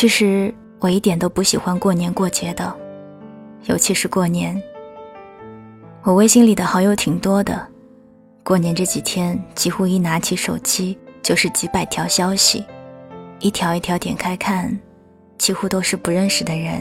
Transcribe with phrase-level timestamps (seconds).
[0.00, 2.74] 其实我一点都不喜欢过年过节的，
[3.66, 4.58] 尤其是过年。
[6.02, 7.68] 我微信里的好友挺多的，
[8.42, 12.64] 过年这几天几乎一拿起手机就是几百条消息，
[13.40, 14.74] 一条一条点开看，
[15.36, 16.80] 几乎都是不认识的人，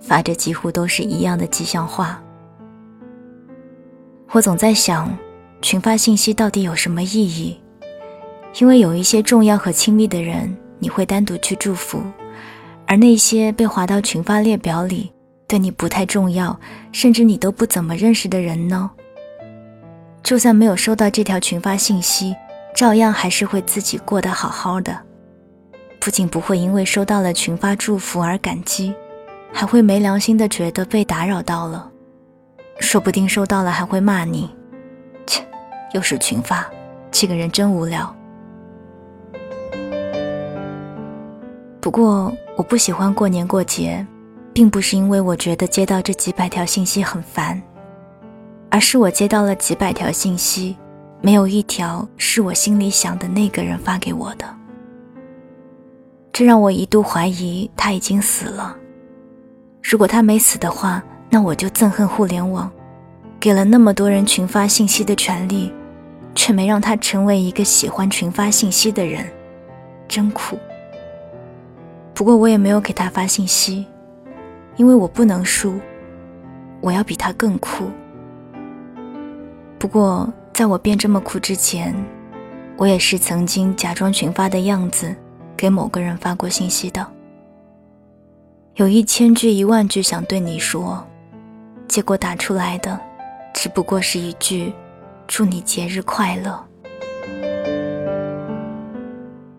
[0.00, 2.20] 发着几乎都是一样的吉祥话。
[4.32, 5.16] 我总在想，
[5.62, 7.60] 群发信息到底有什么意义？
[8.58, 12.02] 因为有一些重要和亲密的人，你会单独去祝福，
[12.90, 15.12] 而那些被划到群发列表里。
[15.46, 16.58] 对你不太重要，
[16.90, 18.90] 甚至你都不怎么认识的人呢？
[20.24, 22.34] 就算没有收到这条群发信息，
[22.74, 24.96] 照样还是会自己过得好好的。
[26.00, 28.92] 不仅不会因为收到了群发祝福而感激，
[29.52, 31.88] 还会没良心的觉得被打扰到了，
[32.80, 34.50] 说不定收到了还会骂你。
[35.26, 35.44] 切，
[35.92, 36.68] 又是群发，
[37.12, 38.12] 这个人真无聊。
[41.80, 44.06] 不过我不喜欢过年过节。
[44.52, 47.62] 并不是因为我觉得接到这几百条信息很烦，
[48.68, 50.76] 而是我接到了几百条信息，
[51.20, 54.44] 没有一条是我心里想的那个人发给我的。
[56.32, 58.76] 这让我一度怀疑他已经死了。
[59.80, 61.00] 如果他没死的话，
[61.30, 62.68] 那我就憎恨互联网，
[63.38, 65.72] 给了那么多人群发信息的权利，
[66.34, 69.24] 却没让他成为一个喜欢群发信息的人，
[70.08, 70.58] 真苦。
[72.20, 73.86] 不过我也没有给他发信息。
[74.76, 75.80] 因为我不能输，
[76.82, 77.90] 我要比他更酷。
[79.78, 81.94] 不过，在我变这么酷之前，
[82.76, 85.16] 我也是曾经假装群发的样子，
[85.56, 87.06] 给某个人发过信息的。
[88.74, 91.02] 有一千句、一万句想对你说，
[91.88, 93.00] 结果打出来的，
[93.54, 94.70] 只不过是一句
[95.26, 96.62] “祝你节日快乐”。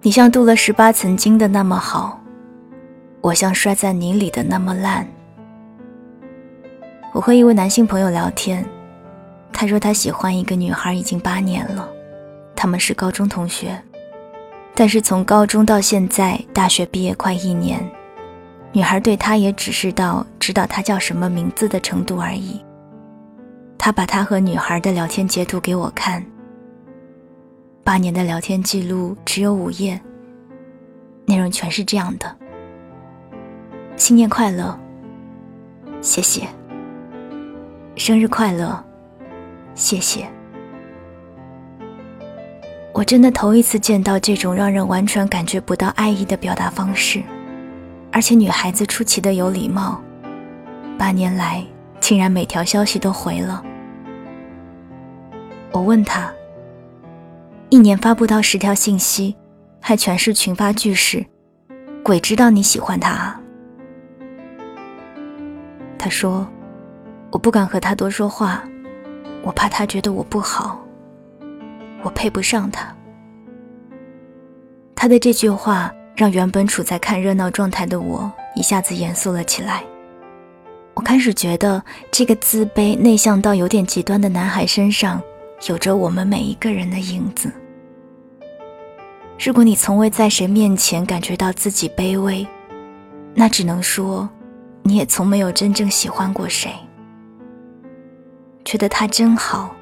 [0.00, 2.18] 你像镀了十八层金的那么好。
[3.26, 5.04] 我像摔在泥里的那么烂。
[7.12, 8.64] 我和一位男性朋友聊天，
[9.52, 11.88] 他说他喜欢一个女孩已经八年了，
[12.54, 13.76] 他们是高中同学，
[14.76, 17.84] 但是从高中到现在大学毕业快一年，
[18.70, 22.64] 女孩对他也只是到知道他叫什么名字的程度而已。
[23.76, 26.24] 他把他和女孩的聊天截图给我看，
[27.82, 30.00] 八年的聊天记录只有五页，
[31.26, 32.36] 内容全是这样的。
[33.96, 34.78] 新年快乐，
[36.02, 36.46] 谢谢。
[37.96, 38.84] 生日快乐，
[39.74, 40.28] 谢谢。
[42.92, 47.22] 我真的头一次见到这种让人完全感觉不到爱意的表达方式，
[48.12, 49.98] 而且女孩子出奇的有礼貌，
[50.98, 51.64] 八年来
[51.98, 53.62] 竟然每条消息都回了。
[55.72, 56.30] 我问他，
[57.70, 59.34] 一年发不到十条信息，
[59.80, 61.24] 还全是群发句式，
[62.02, 63.40] 鬼知道你喜欢他啊！
[65.98, 66.46] 他说
[67.32, 68.62] ：“我不敢和他多说话，
[69.42, 70.80] 我怕他觉得我不好，
[72.02, 72.94] 我配不上他。”
[74.94, 79.82] 他的这句话让原本处在看热闹状态的我一下子严肃了起来。
[80.94, 85.20] 我开始觉得，这个自卑、内向到有点极端的男孩身上，
[85.68, 87.52] 有着我们每一个人的影子。
[89.38, 92.46] 如果你从未在谁面前感觉到自己卑微，
[93.34, 94.28] 那只能说。
[94.86, 96.70] 你也从没有真正喜欢过谁，
[98.64, 99.74] 觉得他真好，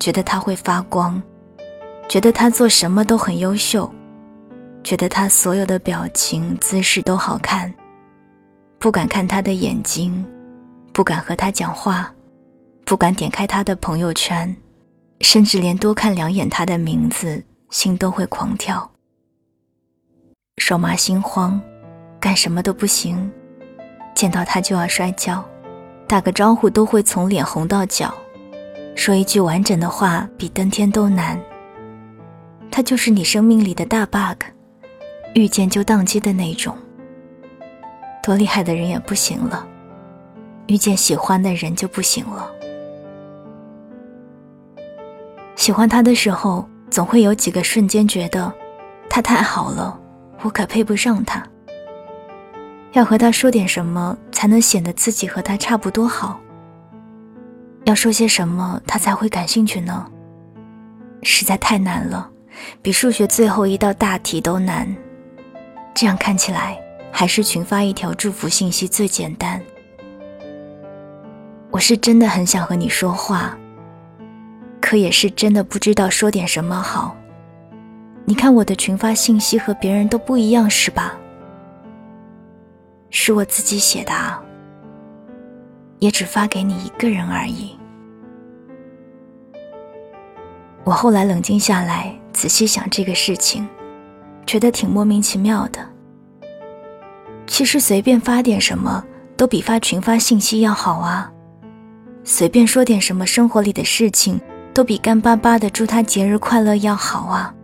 [0.00, 1.22] 觉得他会发光，
[2.08, 3.88] 觉得他做什么都很优秀，
[4.82, 7.72] 觉得他所有的表情姿势都好看，
[8.80, 10.26] 不敢看他的眼睛，
[10.92, 12.12] 不敢和他讲话，
[12.84, 14.56] 不敢点开他的朋友圈，
[15.20, 18.90] 甚至连多看两眼他的名字，心都会狂跳，
[20.56, 21.60] 手麻心慌，
[22.18, 23.30] 干什么都不行。
[24.16, 25.44] 见到他就要摔跤，
[26.08, 28.12] 打个招呼都会从脸红到脚，
[28.94, 31.38] 说一句完整的话比登天都难。
[32.70, 34.42] 他就是你生命里的大 bug，
[35.34, 36.74] 遇见就宕机的那种。
[38.22, 39.68] 多厉害的人也不行了，
[40.66, 42.50] 遇见喜欢的人就不行了。
[45.56, 48.50] 喜欢他的时候，总会有几个瞬间觉得
[49.10, 50.00] 他太好了，
[50.40, 51.46] 我可配不上他。
[52.92, 56.40] 要和他说点什么，才能显得自己和他差不多好？
[57.84, 60.06] 要说些什么，他才会感兴趣呢？
[61.22, 62.30] 实在太难了，
[62.80, 64.88] 比数学最后一道大题都难。
[65.94, 66.78] 这样看起来，
[67.12, 69.60] 还是群发一条祝福信息最简单。
[71.70, 73.56] 我是真的很想和你说话，
[74.80, 77.14] 可也是真的不知道说点什么好。
[78.24, 81.14] 你看我的群发信息和别人都不一样，是吧？
[83.18, 84.38] 是我自己写的啊，
[86.00, 87.74] 也只发给你一个人而已。
[90.84, 93.66] 我后来冷静下来，仔细想这个事情，
[94.46, 95.80] 觉得挺莫名其妙的。
[97.46, 99.02] 其实随便发点什么，
[99.34, 101.32] 都比发群发信息要好啊。
[102.22, 104.38] 随便说点什么生活里的事情，
[104.74, 107.54] 都比干巴巴的祝他节日快乐要好啊。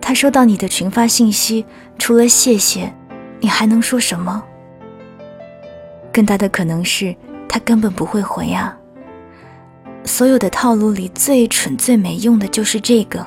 [0.00, 1.66] 他收到你的群发信息，
[1.98, 2.92] 除了谢谢，
[3.40, 4.42] 你还能说什么？
[6.12, 7.14] 更大的可能是
[7.48, 8.76] 他根本不会回啊。
[10.04, 13.26] 所有的套路里最蠢最没用的就是这个，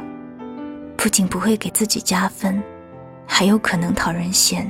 [0.97, 2.61] 不仅不会给自己加分，
[3.25, 4.69] 还有可能讨人嫌。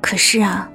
[0.00, 0.70] 可是啊，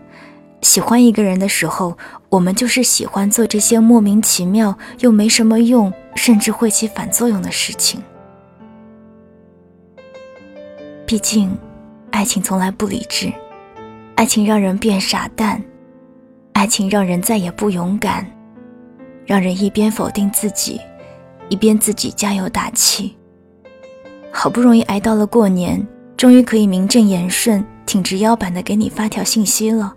[0.62, 1.97] 喜欢一个人的时候，
[2.29, 8.03] 我们就是喜欢做这些莫名其妙又没什么用，甚至会起反作用的事情。
[11.06, 11.57] 毕竟，
[12.13, 13.33] 爱情从来不理智，
[14.15, 15.60] 爱情让人变傻蛋，
[16.54, 18.24] 爱情让人再也不勇敢，
[19.25, 20.80] 让人一边否定自己，
[21.50, 23.18] 一边自己加油打气。
[24.31, 29.92] 好不容易挨到了过年，终于可以名正言顺、挺直腰板的给你发条信息了。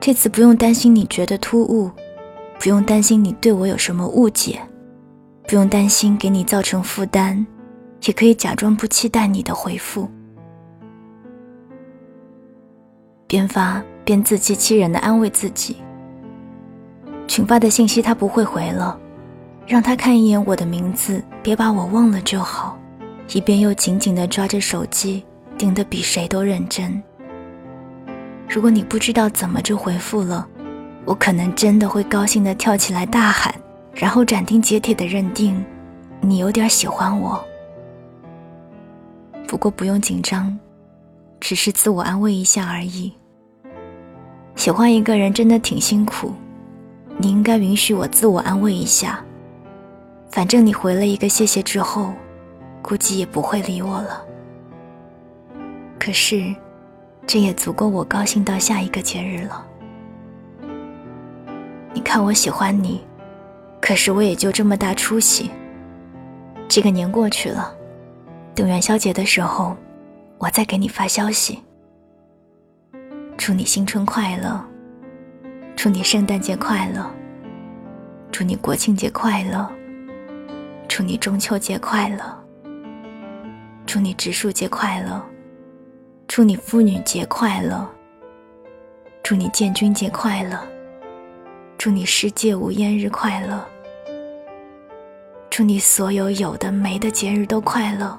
[0.00, 1.90] 这次不用担心你觉得突兀，
[2.58, 4.58] 不用担心你对我有什么误解，
[5.46, 7.46] 不用担心给你造成负担。
[8.06, 10.08] 也可以假装不期待你的回复，
[13.26, 15.76] 边发边自欺欺人的安慰自己。
[17.26, 18.98] 群发的信息他不会回了，
[19.66, 22.78] 让他看一眼我的名字，别把我忘了就好。
[23.32, 25.24] 一边又紧紧地抓着手机，
[25.58, 27.02] 盯得比谁都认真。
[28.48, 30.46] 如果你不知道怎么就回复了，
[31.04, 33.52] 我可能真的会高兴地跳起来大喊，
[33.92, 35.62] 然后斩钉截铁地认定
[36.20, 37.44] 你有点喜欢我。
[39.48, 40.56] 不过不用紧张，
[41.40, 43.12] 只是自我安慰一下而已。
[44.54, 46.32] 喜欢一个人真的挺辛苦，
[47.18, 49.22] 你应该允许我自我安慰一下。
[50.30, 52.12] 反正你回了一个谢谢之后，
[52.82, 54.22] 估计也不会理我了。
[55.98, 56.54] 可是，
[57.26, 59.66] 这也足够我高兴到下一个节日了。
[61.92, 63.02] 你看我喜欢你，
[63.80, 65.50] 可是我也就这么大出息。
[66.68, 67.72] 这个年过去了。
[68.54, 69.76] 等元宵节的时候，
[70.38, 71.62] 我再给你发消息。
[73.36, 74.64] 祝你新春快乐，
[75.76, 77.08] 祝你圣诞节快乐，
[78.32, 79.70] 祝你国庆节快乐，
[80.88, 82.44] 祝你中秋节快乐，
[83.86, 85.22] 祝你植树节快乐，
[86.26, 87.88] 祝你妇女节快乐，
[89.22, 90.58] 祝你建军节快乐，
[91.78, 93.64] 祝你世界无烟日快乐，
[95.50, 98.18] 祝你所有有的没的节日都快乐。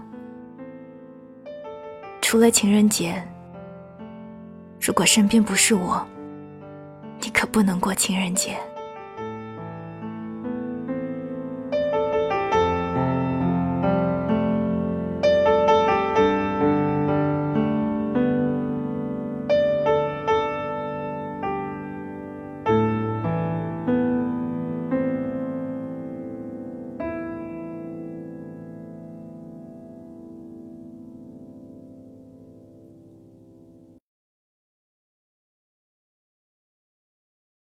[2.29, 3.25] 除了情人节，
[4.81, 6.05] 如果身边不是我，
[7.21, 8.57] 你可不能过情人节。